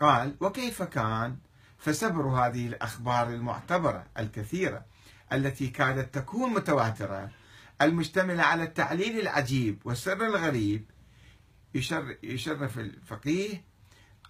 [0.01, 1.37] قال وكيف كان
[1.79, 4.85] فسبر هذه الأخبار المعتبرة الكثيرة
[5.33, 7.31] التي كادت تكون متواترة
[7.83, 10.85] المشتملة على التعليل العجيب والسر الغريب
[12.23, 13.65] يشرف الفقيه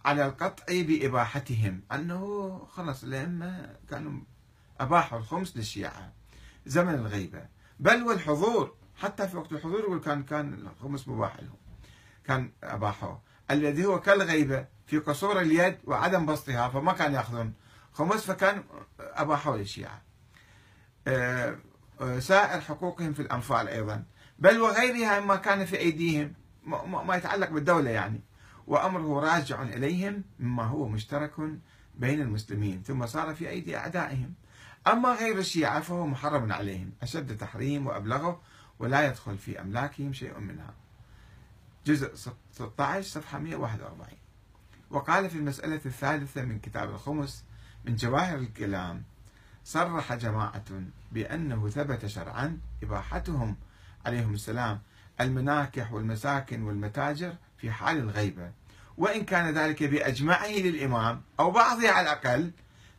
[0.05, 4.21] على القطع بإباحتهم؟ أنه خلص الأئمة كانوا
[4.81, 6.13] أباحوا الخمس للشيعة
[6.67, 7.47] زمن الغيبة.
[7.81, 11.57] بل والحضور حتى في وقت الحضور يقول كان كان الخمس مباح لهم.
[12.25, 17.55] كان أباحوه الذي هو كالغيبة في قصور اليد وعدم بسطها فما كان يأخذون.
[17.93, 18.65] خمس فكان
[19.01, 20.03] أباحوا للشيعة.
[21.07, 21.59] أه
[22.19, 24.05] سائر حقوقهم في الأنفال أيضا.
[24.39, 26.33] بل وغيرها مما كان في أيديهم
[27.07, 28.21] ما يتعلق بالدولة يعني.
[28.67, 31.33] وأمره راجع إليهم مما هو مشترك
[31.95, 34.35] بين المسلمين ثم صار في أيدي أعدائهم.
[34.87, 38.41] أما غير الشيعة فهو محرم عليهم أشد تحريم وأبلغه
[38.83, 40.75] ولا يدخل في أملاكهم شيء منها.
[41.87, 42.15] جزء
[42.53, 44.09] 16 صفحة 141
[44.91, 47.45] وقال في المسألة الثالثة من كتاب الخمس
[47.85, 49.03] من جواهر الكلام
[49.65, 50.65] صرح جماعة
[51.13, 53.57] بأنه ثبت شرعا إباحتهم
[54.07, 54.81] عليهم السلام
[55.21, 58.53] المناكح والمساكن والمتاجر في حال الغيبة.
[58.99, 62.51] وإن كان ذلك بأجمعه للإمام أو بعضه على الأقل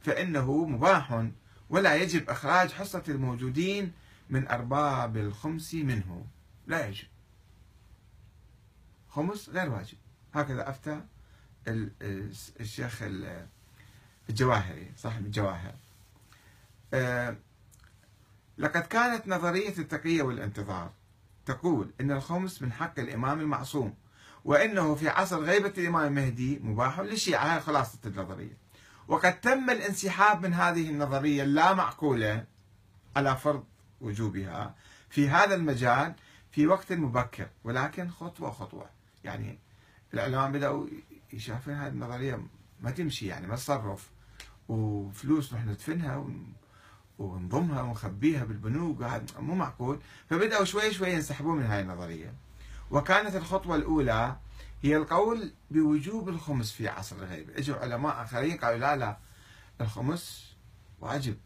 [0.01, 1.25] فإنه مباح
[1.69, 3.91] ولا يجب إخراج حصة الموجودين
[4.29, 6.25] من أرباب الخمس منه.
[6.67, 7.07] لا يجب.
[9.09, 9.97] خمس غير واجب.
[10.33, 11.01] هكذا أفتى
[12.59, 13.03] الشيخ
[14.29, 15.75] الجواهري صاحب الجواهر.
[16.93, 17.35] آه،
[18.57, 20.91] لقد كانت نظرية التقية والانتظار
[21.45, 23.95] تقول إن الخمس من حق الإمام المعصوم
[24.45, 27.53] وإنه في عصر غيبة الإمام المهدي مباح للشيعة.
[27.53, 28.57] هاي خلاصة النظرية.
[29.07, 32.45] وقد تم الانسحاب من هذه النظرية اللا معقولة
[33.15, 33.63] على فرض
[34.03, 34.75] وجوبها.
[35.09, 36.13] في هذا المجال
[36.51, 38.89] في وقت مبكر ولكن خطوة خطوة.
[39.23, 39.59] يعني
[40.13, 40.87] العلماء بدأوا
[41.33, 42.47] يشوفون هذه النظرية
[42.81, 44.09] ما تمشي يعني ما تصرف.
[44.69, 46.25] وفلوس نحن ندفنها
[47.19, 49.99] ونضمها ونخبيها بالبنوك هذا مو معقول.
[50.29, 52.33] فبدأوا شوي شوي ينسحبون من هاي النظرية.
[52.91, 54.37] وكانت الخطوة الأولى
[54.81, 59.17] هي القول بوجوب الخمس في عصر الغيبة إجوا علماء آخرين قالوا لا لا
[59.81, 60.55] الخمس
[60.99, 61.37] واجب.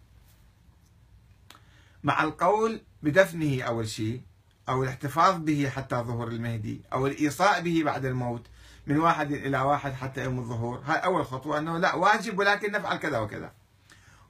[2.03, 4.21] مع القول بدفنه أول شيء
[4.69, 8.47] أو الاحتفاظ به حتى ظهور المهدي أو الإيصاء به بعد الموت
[8.87, 10.81] من واحد إلى واحد حتى يوم الظهور.
[10.85, 13.51] هاي أول خطوة أنه لا واجب ولكن نفعل كذا وكذا.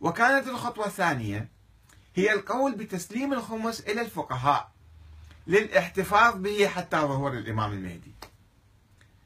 [0.02, 1.50] وكانت الخطوة الثانية
[2.16, 4.72] هي القول بتسليم الخمس إلى الفقهاء
[5.48, 8.12] للاحتفاظ به حتى ظهور الإمام المهدي.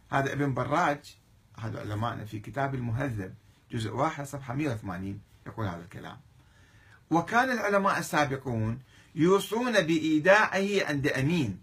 [0.09, 1.15] هذا ابن براج
[1.59, 3.35] هذا علماءنا في كتاب المهذب
[3.71, 6.17] جزء واحد صفحة 180 يقول هذا الكلام.
[7.11, 8.79] وكان العلماء السابقون
[9.15, 11.59] يوصون بإيداعه عند أمين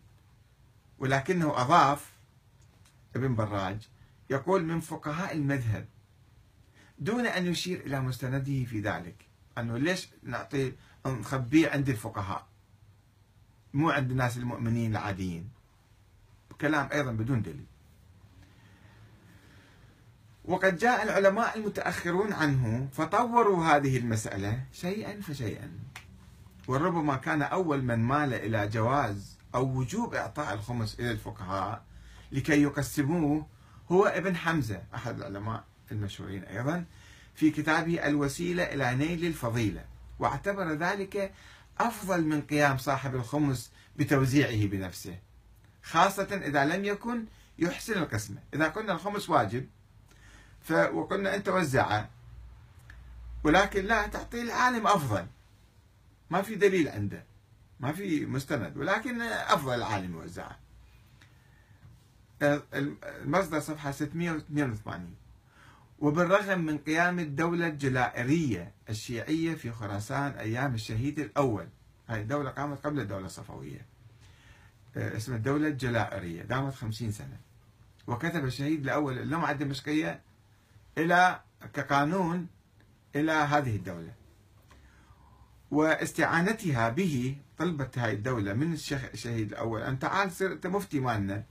[0.98, 2.12] ولكنه أضاف
[3.16, 3.78] ابن براج
[4.30, 5.86] يقول من فقهاء المذهب
[6.98, 9.16] دون أن يشير إلى مستنده في ذلك
[9.58, 10.72] أنه ليش نعطي
[11.06, 12.46] نخبيه عند الفقهاء؟
[13.74, 15.48] مو عند الناس المؤمنين العاديين.
[16.60, 17.66] كلام أيضا بدون دليل.
[20.48, 25.70] وقد جاء العلماء المتأخرون عنه فطوروا هذه المسألة شيئا فشيئا.
[26.68, 31.82] وربما كان أول من مال إلى جواز أو وجوب إعطاء الخمس إلى الفقهاء
[32.32, 33.46] لكي يقسموه
[33.90, 36.84] هو ابن حمزة أحد العلماء المشهورين أيضا
[37.34, 39.84] في كتابه الوسيلة إلى نيل الفضيلة.
[40.18, 41.32] واعتبر ذلك
[41.78, 45.18] أفضل من قيام صاحب الخمس بتوزيعه بنفسه
[45.82, 47.24] خاصة إذا لم يكن
[47.58, 48.38] يحسن القسمة.
[48.54, 49.66] إذا قلنا الخمس واجب
[50.70, 52.08] وقلنا أنت وزعه.
[53.44, 55.26] ولكن لا تعطي العالم أفضل.
[56.30, 57.24] ما في دليل عنده.
[57.80, 58.76] ما في مستند.
[58.76, 60.58] ولكن أفضل العالم يوزعه
[62.42, 65.14] المصدر صفحة 682
[65.98, 71.68] وبالرغم من قيام الدولة الجلائرية الشيعية في خراسان أيام الشهيد الأول
[72.06, 73.86] هذه الدولة قامت قبل الدولة الصفوية.
[74.96, 77.36] آه، اسمها الدولة الجلائرية دامت خمسين سنة.
[78.06, 80.20] وكتب الشهيد الأول اللمعة الدمشقية
[80.98, 81.40] إلى
[81.74, 82.46] كقانون
[83.16, 84.12] إلى هذه الدولة.
[85.70, 91.44] واستعانتها به طلبت هذه الدولة من الشيخ الشهيد الأول أن تعال صير أنت مفتي مالنا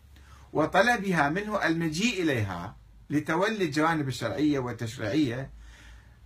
[0.54, 2.76] وطلبها منه المجيء إليها
[3.10, 5.50] لتولي الجوانب الشرعية والتشريعية.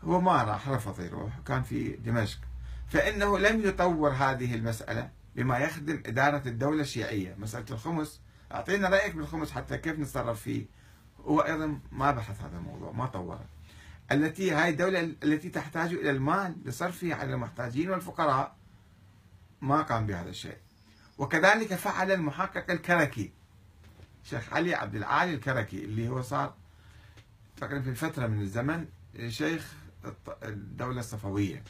[0.04, 2.40] هو ما راح رفض يروح كان في دمشق.
[2.88, 7.36] فإنه لم يطور هذه المسألة بما يخدم إدارة الدولة الشيعية.
[7.40, 10.66] مسألة الخمس أعطينا رأيك بالخمس حتى كيف نتصرف فيه.
[11.26, 13.46] هو أيضا ما بحث هذا الموضوع ما طوره.
[14.12, 18.56] التي هاي الدولة التي تحتاج إلى المال لصرفه على المحتاجين والفقراء
[19.62, 20.58] ما قام بهذا الشيء.
[21.18, 23.32] وكذلك فعل المحقق الكركي
[24.24, 26.54] شيخ علي عبد العالي الكركي اللي هو صار
[27.58, 28.86] تقريبا في فترة من الزمن
[29.28, 29.74] شيخ
[30.44, 31.64] الدولة الصفوية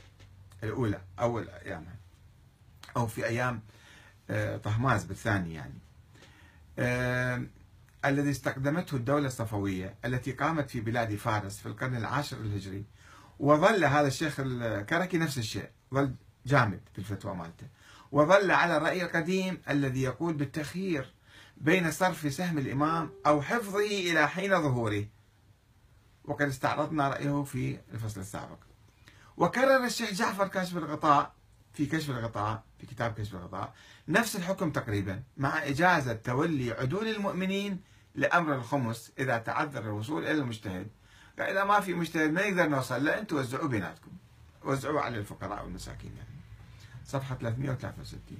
[0.63, 1.95] الأولى أول أيامها
[2.97, 3.61] أو في أيام
[4.29, 5.79] آه، طهماز بالثاني يعني.
[6.79, 7.43] آه،
[8.05, 12.85] الذي استخدمته الدولة الصفوية التي قامت في بلاد فارس في القرن العاشر الهجري
[13.39, 17.67] وظل هذا الشيخ الكركي نفس الشيء ظل جامد في الفتوى مالته.
[18.11, 21.13] وظل على الرأي القديم الذي يقول بالتخيير
[21.57, 23.79] بين صرف سهم الإمام أو حفظه
[24.11, 25.05] إلى حين ظهوره.
[26.25, 28.57] وقد استعرضنا رأيه في الفصل السابق.
[29.37, 31.33] وكرر الشيخ جعفر كاشف الغطاء
[31.73, 33.73] في كشف الغطاء في كتاب كشف الغطاء
[34.07, 37.79] نفس الحكم تقريبا مع إجازة تولي عدول المؤمنين
[38.15, 40.87] لأمر الخمس إذا تعذر الوصول إلى المجتهد.
[41.37, 44.11] فإذا ما في مجتهد ما يقدر نوصل له أنتم وزعوا بيناتكم.
[44.63, 46.41] وزعوا على الفقراء والمساكين يعني.
[47.05, 48.37] صفحة 363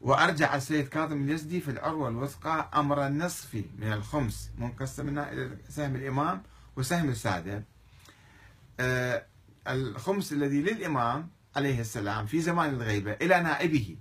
[0.00, 6.42] وأرجع السيد كاظم اليزدي في العروة الوثقى أمر النصف من الخمس منقسم إلى سهم الإمام
[6.76, 7.64] وسهم السادة.
[8.80, 9.26] آه
[9.68, 13.96] الخمس الذي للإمام عليه السلام في زمان الغيبة إلى نائبه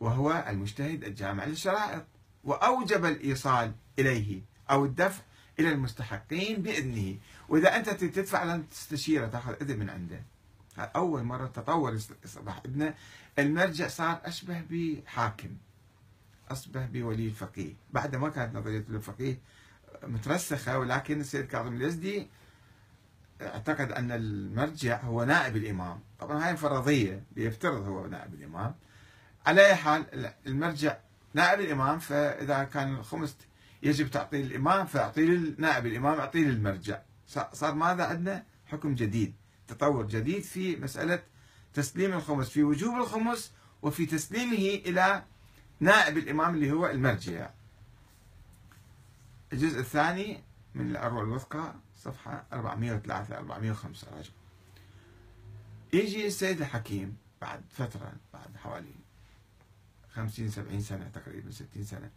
[0.00, 2.04] وهو المجتهد الجامع للشرائط.
[2.46, 5.22] وأوجب الإيصال إليه أو الدفع
[5.58, 7.16] إلى المستحقين بإذنه.
[7.48, 10.22] وإذا أنت تدفع لن تستشيره تأخذ إذن من عنده.
[10.78, 12.94] أول مرة تطور صباح ابنه
[13.38, 15.48] المرجع صار أشبه بحاكم
[16.50, 19.38] أصبح بولي الفقيه بعد ما كانت نظرية الفقيه
[20.02, 22.28] مترسخة ولكن السيد كاظم اليزدي
[23.42, 26.00] اعتقد أن المرجع هو نائب الإمام.
[26.20, 28.74] طبعا هاي فرضية بيفترض هو نائب الإمام.
[29.46, 30.96] على أي حال المرجع
[31.36, 33.36] نائب الإمام فإذا كان الخمس
[33.82, 37.02] يجب تعطيه الإمام فأعطيه لنائب الإمام أعطيه للمرجع
[37.52, 39.34] صار ماذا عندنا؟ حكم جديد
[39.68, 41.22] تطور جديد في مسألة
[41.74, 45.22] تسليم الخمس في وجوب الخمس وفي تسليمه إلى
[45.80, 47.50] نائب الإمام اللي هو المرجع.
[49.52, 50.42] الجزء الثاني
[50.74, 54.30] من الأروى الوثقى صفحة 403 405 راجع
[55.92, 59.05] يجي السيد الحكيم بعد فترة بعد حوالي
[60.16, 62.10] 50 70 سنة تقريبا 60 سنة.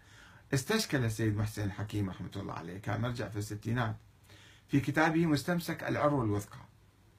[0.53, 3.95] استشكل السيد محسن الحكيم رحمة الله عليه كان مرجع في الستينات.
[4.67, 6.59] في كتابه مستمسك العروة الوثقى.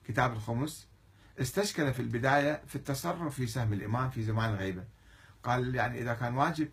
[0.08, 0.86] كتاب الخمس
[1.40, 4.84] استشكل في البداية في التصرف في سهم الإمام في زمان الغيبة
[5.42, 6.68] قال يعني إذا كان واجب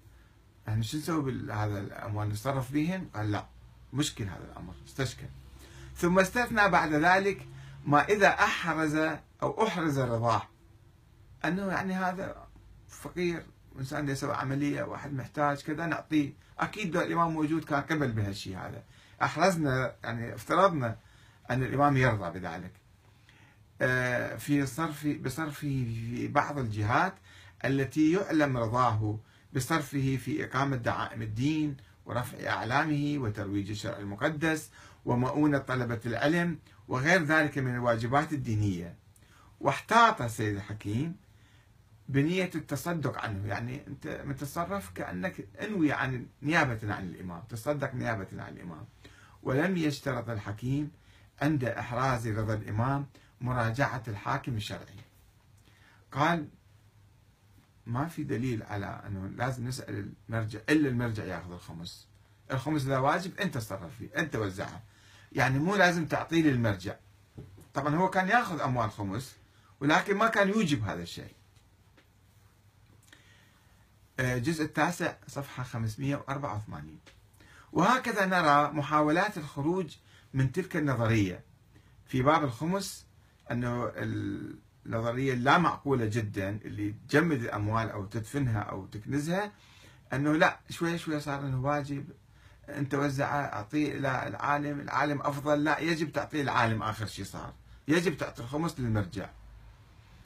[0.67, 3.47] إحنا شو نسوي بهذا الأموال؟ نتصرف بهم قال لا
[3.93, 4.73] مشكل هذا الأمر.
[4.87, 5.27] استشكل.
[5.95, 7.47] ثم استثنى بعد ذلك
[7.85, 8.95] ما إذا أحرز
[9.43, 10.41] أو أحرز رضاه
[11.45, 12.47] أنه يعني هذا
[12.89, 13.45] فقير.
[13.79, 16.33] إنسان يسوي عملية واحد محتاج كذا نعطيه.
[16.59, 18.83] أكيد لو الإمام موجود كان قبل بهالشيء هذا.
[19.21, 20.95] أحرزنا يعني افترضنا
[21.49, 22.71] أن الإمام يرضى بذلك.
[23.81, 27.13] آه، في صرف بصرفه في بعض الجهات
[27.65, 29.19] التي يعلم رضاه
[29.53, 34.69] بصرفه في إقامة دعائم الدين ورفع أعلامه وترويج الشرع المقدس
[35.05, 38.95] ومؤونة طلبة العلم وغير ذلك من الواجبات الدينية.
[39.59, 41.15] واحتاط السيد الحكيم
[42.09, 43.47] بنية التصدق عنه.
[43.47, 48.85] يعني أنت متصرف كأنك أنوي عن نيابة عن الإمام تصدق نيابة عن الإمام.
[49.43, 50.91] ولم يشترط الحكيم
[51.41, 53.05] عند إحراز رضا الإمام
[53.41, 54.99] مراجعة الحاكم الشرعي.
[56.11, 56.47] قال
[57.85, 62.07] ما في دليل على أنه لازم نسأل المرجع إلا المرجع يأخذ الخمس.
[62.51, 64.83] الخمس إذا واجب أنت تصرف فيه أنت وزعه
[65.31, 66.95] يعني مو لازم تعطيه للمرجع.
[67.73, 69.35] طبعا هو كان يأخذ أموال خمس
[69.79, 71.31] ولكن ما كان يوجب هذا الشيء.
[74.19, 76.99] الجزء التاسع صفحة 584
[77.73, 79.95] وهكذا نرى محاولات الخروج
[80.33, 81.43] من تلك النظرية.
[82.05, 83.05] في باب الخمس
[83.51, 89.51] أنه النظرية اللا معقولة جدا اللي تجمد الأموال أو تدفنها أو تكنزها
[90.13, 92.09] أنه لا شوي شوي صار أنه واجب
[92.69, 97.53] أنت وزع أعطيه إلى العالم العالم أفضل لا يجب تعطيه العالم آخر شيء صار.
[97.87, 99.29] يجب تعطي الخمس للمرجع.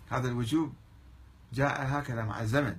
[0.10, 0.73] هذا الوجوب
[1.54, 2.75] جاء هكذا مع الزمن.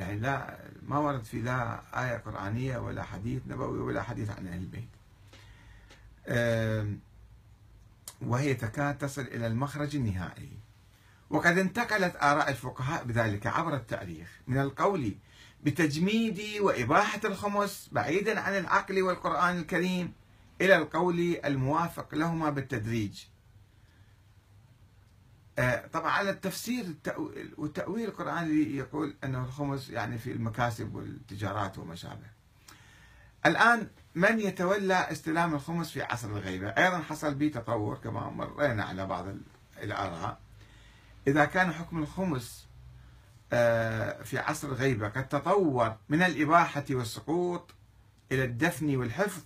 [0.00, 4.58] يعني لا ما ورد في لا آية قرآنية ولا حديث نبوي ولا حديث عن أهل
[4.58, 4.88] البيت.
[8.22, 10.50] وهي تكاد تصل إلى المخرج النهائي.
[11.30, 15.14] وقد انتقلت آراء الفقهاء بذلك عبر التاريخ من القول
[15.64, 20.12] بتجميد وإباحة الخمس بعيدا عن العقل والقرآن الكريم
[20.60, 23.24] إلى القول الموافق لهما بالتدريج.
[25.92, 26.94] طبعا على التفسير
[27.56, 32.26] والتأويل القرآني يقول أنه الخمس يعني في المكاسب والتجارات وما شابه
[33.46, 39.06] الآن من يتولى استلام الخمس في عصر الغيبة؟ أيضا حصل به تطور كما مرينا على
[39.06, 39.26] بعض
[39.82, 40.38] الآراء.
[41.26, 42.66] إذا كان حكم الخمس
[43.52, 47.74] آه، في عصر الغيبة قد تطور من الإباحة والسقوط
[48.32, 49.42] إلى الدفن والحفظ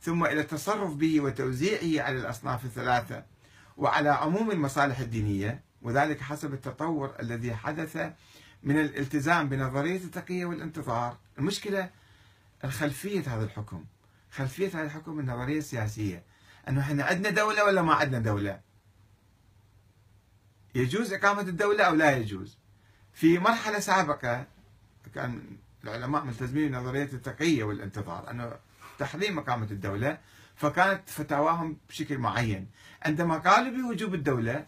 [0.00, 3.24] ثم إلى التصرف به وتوزيعه على الأصناف الثلاثة
[3.80, 8.12] وعلى عموم المصالح الدينية وذلك حسب التطور الذي حدث
[8.62, 11.16] من الالتزام بنظرية التقية والانتظار.
[11.38, 11.90] المشكلة
[12.64, 13.84] الخلفية هذا الحكم
[14.32, 16.22] خلفية هذا الحكم النظرية السياسية.
[16.68, 18.60] أنه إحنا عندنا دولة ولا ما عندنا دولة؟
[20.74, 22.58] يجوز إقامة الدولة أو لا يجوز؟
[23.12, 24.46] في مرحلة سابقة
[25.14, 25.42] كان
[25.84, 28.52] العلماء ملتزمين بنظرية التقية والانتظار أنه
[28.98, 30.18] تحريم إقامة الدولة
[30.60, 32.66] فكانت فتاواهم بشكل معين.
[33.02, 34.66] عندما قالوا بوجوب الدولة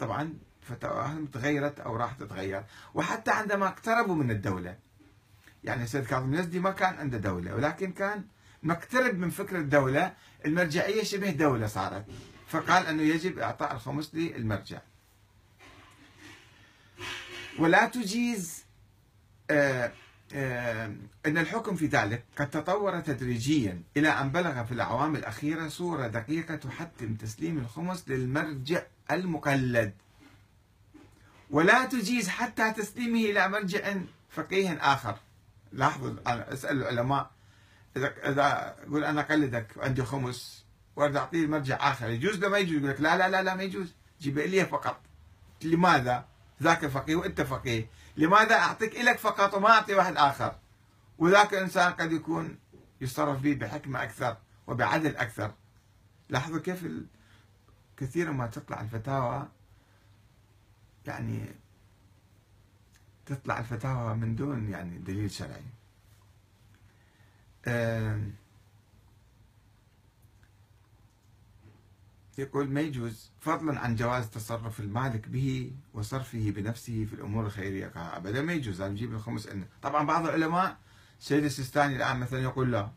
[0.00, 2.62] طبعا فتواهم تغيرت أو راح تتغير.
[2.94, 4.76] وحتى عندما اقتربوا من الدولة
[5.64, 8.24] يعني السيد كاظم اليزدي ما كان عنده دولة ولكن كان
[8.62, 10.14] مقترب من فكرة الدولة.
[10.46, 12.04] المرجعية شبه دولة صارت.
[12.48, 14.78] فقال أنه يجب إعطاء الخمس للمرجع.
[17.58, 18.64] ولا تجيز
[19.50, 19.92] آه،
[20.34, 26.56] أن الحكم في ذلك قد تطور تدريجيا إلى أن بلغ في الأعوام الأخيرة صورة دقيقة
[26.56, 29.92] تحتم تسليم الخمس للمرجع المقلد.
[31.50, 33.94] ولا تجيز حتى تسليمه إلى مرجع
[34.30, 35.18] فقيه آخر.
[35.72, 37.30] لاحظوا أسأل العلماء
[37.96, 40.64] إذا إذا أقول أنا أقلدك وعندي خمس
[40.96, 43.62] وارد أعطيه مرجع آخر يجوز ولا ما يجوز؟ يقول لك لا لا لا لا ما
[43.62, 43.94] يجوز.
[44.20, 45.00] جيب لي فقط.
[45.62, 46.24] لماذا
[46.62, 47.86] ذاك فقيه وأنت فقيه.
[48.16, 50.56] لماذا أعطيك إلك فقط وما أعطي واحد آخر؟
[51.18, 52.58] وذاك الإنسان قد يكون
[53.00, 54.36] يصرف به بحكمة أكثر
[54.66, 55.54] وبعدل أكثر.
[56.28, 56.86] لاحظوا كيف
[57.96, 59.48] كثيرا ما تطلع الفتاوى
[61.06, 61.46] يعني
[63.26, 65.64] تطلع الفتاوى من دون يعني دليل شرعي.
[72.38, 78.42] يقول ما يجوز فضلا عن جواز تصرف المالك به وصرفه بنفسه في الأمور الخيريه ابدا.
[78.42, 78.80] ما يجوز.
[78.80, 80.76] أنا نجيب الخمس عندنا طبعا بعض العلماء
[81.20, 82.90] السيد السيستاني الآن مثلا يقول لا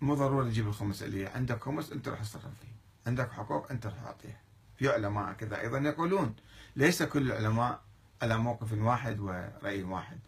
[0.00, 2.76] مو ضروري تجيب الخمس اللي عندك خمس أنت راح تصرف فيه.
[3.06, 4.40] عندك حقوق أنت راح تعطيها
[4.76, 6.34] في علماء كذا أيضا يقولون
[6.76, 7.80] ليس كل العلماء
[8.22, 10.18] على موقف واحد ورأي واحد.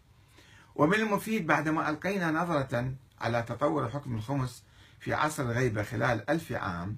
[0.75, 4.63] ومن المفيد بعدما ألقينا نظرة على تطور حكم الخمس
[4.99, 6.97] في عصر الغيبة خلال ألف عام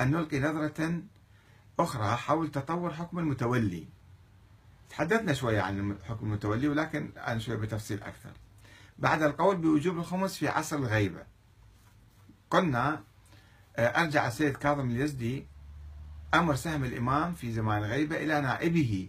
[0.00, 1.02] أن نلقي نظرة
[1.78, 3.86] أخرى حول تطور حكم المتولي.
[4.90, 8.30] تحدثنا شوية عن حكم المتولي ولكن الآن شوية بتفصيل أكثر.
[8.98, 11.22] بعد القول بوجوب الخمس في عصر الغيبة.
[12.50, 13.02] قلنا
[13.76, 15.46] آه، أرجع السيد كاظم اليزدي
[16.34, 19.08] أمر سهم الإمام في زمان الغيبة إلى نائبه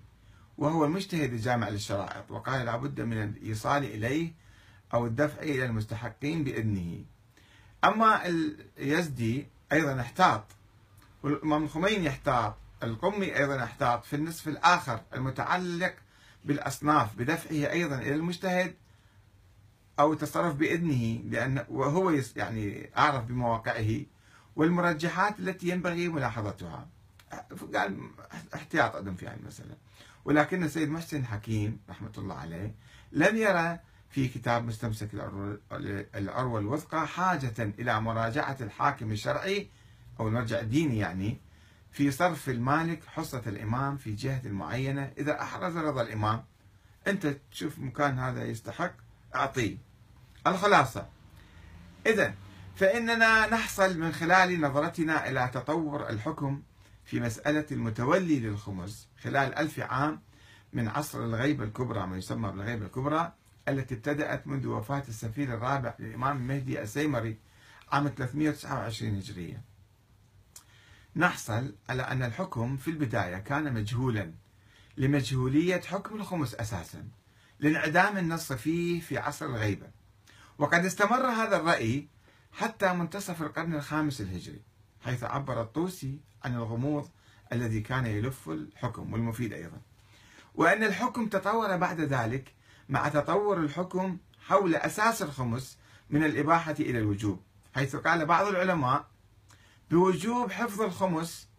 [0.57, 4.31] وهو المجتهد الجامع للشرائط وقال لابد من الإيصال إليه
[4.93, 7.03] أو الدفع إلى المستحقين بإذنه.
[7.83, 8.21] أما
[8.77, 10.43] اليزدي أيضا احتاط
[11.24, 15.95] والإمام الخميني احتاط القمي أيضا احتاط في النصف الآخر المتعلق
[16.45, 18.76] بالأصناف بدفعه أيضا إلى المجتهد
[19.99, 24.01] أو التصرف بإذنه لأن وهو يعني أعرف بمواقعه
[24.55, 26.88] والمرجحات التي ينبغي ملاحظتها.
[27.76, 27.99] قال
[28.55, 29.76] احتياط عندهم في هذه المسألة.
[30.26, 32.76] ولكن السيد محسن حكيم رحمة الله عليه
[33.11, 35.09] لم يرى في كتاب مستمسك
[36.15, 39.70] العروة الوثقى حاجة إلى مراجعة الحاكم الشرعي
[40.20, 41.41] أو المرجع الديني يعني
[41.91, 45.11] في صرف المالك حصة الإمام في جهة معينة.
[45.18, 46.43] إذا أحرز رضا الإمام
[47.07, 48.93] أنت تشوف مكان هذا يستحق
[49.36, 49.78] أعطيه.
[50.47, 51.07] الخلاصة.
[52.05, 52.34] إذا
[52.76, 56.61] فإننا نحصل من خلال نظرتنا إلى تطور الحكم
[57.05, 59.07] في مسألة المتولي للخمس.
[59.22, 60.22] خلال ألف عام
[60.74, 63.34] من عصر الغيبة الكبرى ما يسمى بالغيبة الكبرى
[63.68, 67.38] التي ابتدأت منذ وفاة السفير الرابع للإمام المهدي السيمري
[67.91, 69.61] عام 329 هجرية.
[71.18, 74.34] نحصل على أن الحكم في البداية كان مجهولا
[74.97, 77.07] لمجهولية حكم الخمس أساسا
[77.59, 79.88] لانعدام النص فيه في عصر الغيبة.
[80.57, 82.07] وقد استمر هذا الرأي
[82.51, 84.61] حتى منتصف القرن الخامس الهجري
[85.01, 87.09] حيث عبر الطوسي عن الغموض
[87.53, 89.82] الذي كان يلف الحكم والمفيد أيضا.
[90.55, 92.53] وأن الحكم تطور بعد ذلك
[92.89, 95.78] مع تطور الحكم حول أساس الخمس
[96.09, 97.41] من الإباحة إلى الوجوب
[97.76, 99.07] حيث قال بعض العلماء
[99.91, 101.49] بوجوب حفظ الخمس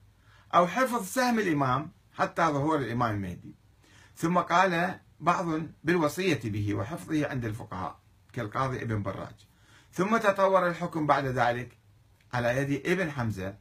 [0.54, 3.54] أو حفظ سهم الإمام حتى ظهور الإمام المهدي.
[4.16, 5.46] ثم قال بعض
[5.84, 8.00] بالوصية به وحفظه عند الفقهاء
[8.32, 9.46] كالقاضي ابن براج.
[9.92, 11.78] ثم تطور الحكم بعد ذلك
[12.32, 13.56] على يد ابن حمزة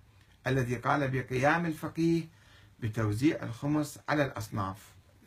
[0.47, 2.24] الذي قال بقيام الفقيه
[2.80, 4.78] بتوزيع الخمس على الأصناف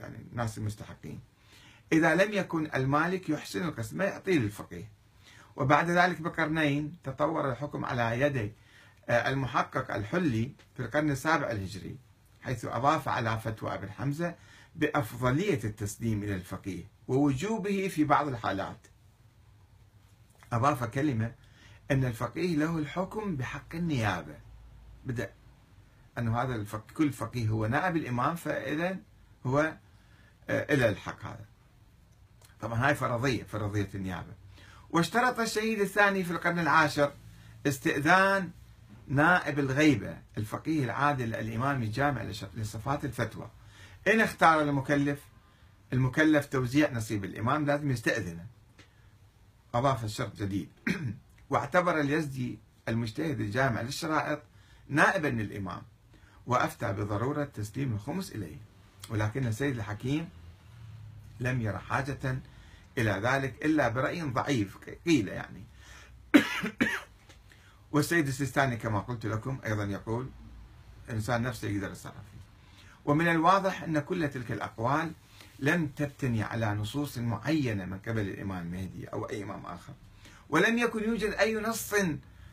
[0.00, 1.20] يعني الناس المستحقين.
[1.92, 4.88] إذا لم يكن المالك يحسن القسمة يعطيه للفقيه.
[5.56, 8.50] وبعد ذلك بقرنين تطور الحكم على يد آه،
[9.10, 11.96] المحقق الحلي في القرن السابع الهجري
[12.40, 14.34] حيث أضاف على فتوى ابن حمزة
[14.76, 18.86] بأفضلية التسليم إلى الفقيه ووجوبه في بعض الحالات.
[20.52, 21.32] أضاف كلمة
[21.90, 24.36] أن الفقيه له الحكم بحق النيابة.
[25.04, 25.30] بدأ
[26.18, 28.96] أنه هذا الفقيه كل فقيه هو نائب الإمام فإذا
[29.46, 29.76] هو
[30.50, 31.44] آه، إلى الحق هذا.
[32.60, 34.34] طبعا هاي فرضية فرضية النيابة.
[34.90, 37.12] واشترط الشهيد الثاني في القرن العاشر
[37.66, 38.50] استئذان
[39.10, 42.22] نائب الغيبة الفقيه العادل الإمام الجامع
[42.56, 43.50] لصفات الفتوى.
[44.08, 45.20] إن اختار المكلف
[45.92, 48.46] المكلف توزيع نصيب الإمام لازم يستأذنه.
[49.74, 50.68] أضاف الشرط جديد.
[51.50, 52.58] واعتبر اليزدي
[52.88, 54.42] المجتهد الجامع للشرائط
[54.88, 55.82] نائبا للإمام
[56.46, 58.56] وأفتى بضرورة تسليم الخمس إليه.
[59.08, 60.28] ولكن السيد الحكيم
[61.40, 62.38] لم ير حاجة
[62.98, 65.64] إلى ذلك إلا برأي ضعيف قيل يعني.
[67.92, 70.30] والسيد السيستاني كما قلت لكم أيضا يقول
[71.08, 72.40] الإنسان نفسه يقدر يتصرف فيه.
[73.04, 75.12] ومن الواضح أن كل تلك الأقوال
[75.58, 79.92] لم تبتني على نصوص معينة من قبل الإمام المهدي أو أي إمام آخر.
[80.48, 81.94] ولم يكن يوجد أي نص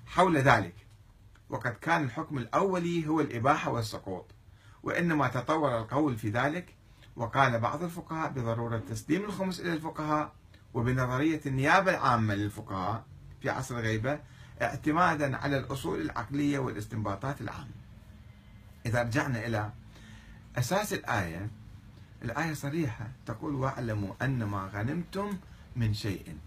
[0.05, 0.75] حول ذلك.
[1.49, 4.25] وقد كان الحكم الأولي هو الإباحة والسقوط.
[4.83, 6.75] وإنما تطور القول في ذلك
[7.15, 10.33] وقال بعض الفقهاء بضرورة تسليم الخمس إلى الفقهاء
[10.73, 13.05] وبنظرية النيابة العامة للفقهاء
[13.41, 14.19] في عصر الغيبة
[14.61, 17.71] اعتمادا على الأصول العقلية والاستنباطات العامة.
[18.85, 19.71] إذا رجعنا إلى
[20.57, 21.49] أساس الآية
[22.21, 25.37] الآية صريحة تقول واعلموا أن ما غنمتم
[25.75, 26.37] من شيء.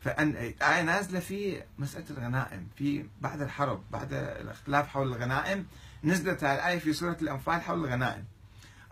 [0.00, 5.66] فأن الآية نازلة في مسألة الغنائم في بعد الحرب بعد الأختلاف حول الغنائم
[6.04, 8.24] نزلت الآية في سورة الأنفال حول الغنائم.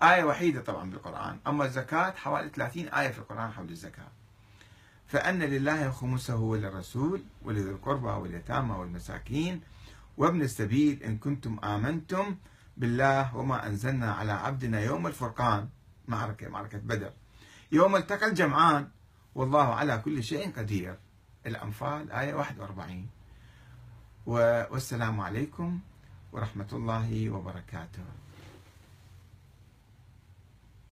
[0.02, 4.08] آية وحيدة طبعا بالقرآن أما الزكاة حوالي 30 آية في القرآن حول الزكاة.
[5.12, 9.60] فأن لله خمسه وللرسول ولذي القربى واليتامى والمساكين
[10.16, 12.36] وابن السبيل إن كنتم آمنتم
[12.76, 15.68] بالله وما أنزلنا على عبدنا يوم الفرقان.
[16.08, 17.12] معركة معركة بدر.
[17.72, 18.88] يوم التقى الجمعان.
[19.34, 20.98] والله على كل شيء قدير.
[21.46, 23.08] الأنفال آية 41
[24.26, 25.80] والسلام عليكم
[26.32, 28.21] ورحمة الله وبركاته.